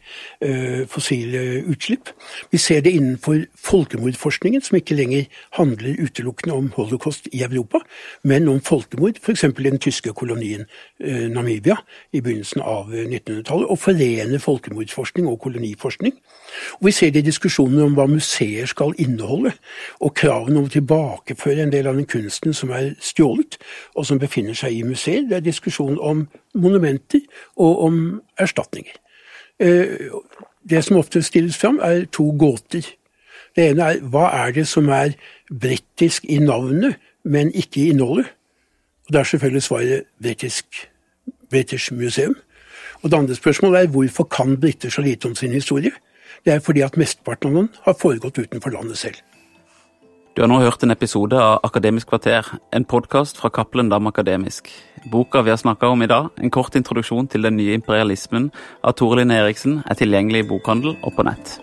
fossil 0.91 1.35
utslipp. 1.71 2.11
Vi 2.51 2.57
ser 2.61 2.81
det 2.85 2.93
innenfor 2.97 3.45
folkemordforskningen, 3.55 4.61
som 4.61 4.77
ikke 4.79 4.95
lenger 4.95 5.25
handler 5.57 5.99
utelukkende 6.01 6.55
om 6.55 6.71
holocaust 6.75 7.29
i 7.31 7.43
Europa, 7.43 7.81
men 8.23 8.47
om 8.47 8.61
folkemord, 8.61 9.19
f.eks. 9.23 9.43
i 9.43 9.69
den 9.69 9.79
tyske 9.79 10.13
kolonien 10.13 10.65
Namibia 10.99 11.77
i 12.13 12.21
begynnelsen 12.21 12.61
av 12.61 12.91
1900-tallet, 12.91 13.67
og 13.69 13.79
forener 13.79 14.39
folkemordforskning 14.39 15.27
og 15.27 15.39
koloniforskning. 15.41 16.13
Og 16.79 16.85
Vi 16.85 16.91
ser 16.91 17.11
det 17.11 17.23
i 17.23 17.29
diskusjoner 17.29 17.85
om 17.85 17.95
hva 17.95 18.07
museer 18.09 18.65
skal 18.69 18.95
inneholde, 18.99 19.53
og 19.99 20.15
kravene 20.15 20.59
om 20.59 20.69
å 20.69 20.73
tilbakeføre 20.73 21.65
en 21.65 21.73
del 21.73 21.87
av 21.87 21.97
den 21.99 22.09
kunsten 22.09 22.53
som 22.53 22.73
er 22.75 22.93
stjålet, 22.99 23.57
og 23.95 24.05
som 24.05 24.19
befinner 24.19 24.57
seg 24.57 24.75
i 24.75 24.83
museer. 24.87 25.25
Det 25.29 25.39
er 25.39 25.45
diskusjon 25.45 25.99
om 25.99 26.27
monumenter 26.53 27.21
og 27.55 27.83
om 27.85 28.21
erstatninger. 28.39 28.97
Det 30.69 30.83
som 30.83 30.97
ofte 30.97 31.21
stilles 31.21 31.57
fram, 31.57 31.79
er 31.83 32.05
to 32.11 32.31
gåter. 32.39 32.85
Det 33.55 33.69
ene 33.69 33.87
er 33.87 34.03
hva 34.13 34.29
er 34.45 34.53
det 34.55 34.67
som 34.67 34.89
er 34.89 35.15
britisk 35.49 36.25
i 36.29 36.39
navnet, 36.39 36.95
men 37.23 37.51
ikke 37.51 37.81
i 37.81 37.89
innholdet? 37.91 38.31
Og 39.07 39.13
Det 39.13 39.19
er 39.19 39.23
selvfølgelig 39.23 39.63
svaret 39.63 40.03
britisk, 40.21 40.65
British 41.49 41.93
Museum. 41.93 42.35
Og 43.01 43.11
Det 43.11 43.17
andre 43.17 43.35
spørsmålet 43.35 43.81
er 43.81 43.87
hvorfor 43.87 44.23
kan 44.23 44.59
briter 44.59 44.89
så 44.89 45.01
lite 45.01 45.25
om 45.25 45.35
sin 45.35 45.51
historie? 45.51 45.91
Det 46.45 46.53
er 46.53 46.59
fordi 46.59 46.81
at 46.81 46.97
mesteparten 46.97 47.49
av 47.49 47.55
den 47.55 47.69
har 47.81 47.97
foregått 48.01 48.37
utenfor 48.37 48.69
landet 48.69 48.97
selv. 48.97 49.15
Du 50.41 50.45
har 50.47 50.49
nå 50.49 50.63
hørt 50.63 50.81
en 50.81 50.89
episode 50.89 51.37
av 51.37 51.59
Akademisk 51.67 52.09
kvarter, 52.09 52.47
en 52.73 52.81
podkast 52.89 53.37
fra 53.37 53.51
Cappelen 53.53 53.91
Dam 53.93 54.09
Akademisk. 54.09 54.71
Boka 55.05 55.43
vi 55.45 55.53
har 55.53 55.61
snakka 55.61 55.93
om 55.93 56.01
i 56.01 56.09
dag, 56.09 56.31
en 56.41 56.49
kort 56.49 56.73
introduksjon 56.73 57.29
til 57.29 57.45
den 57.45 57.59
nye 57.61 57.77
imperialismen 57.77 58.49
av 58.81 58.97
Tore 58.97 59.21
Linn 59.21 59.37
Eriksen, 59.37 59.83
er 59.85 60.01
tilgjengelig 60.01 60.41
i 60.41 60.49
bokhandel 60.49 60.97
og 60.97 61.13
på 61.13 61.29
nett. 61.29 61.59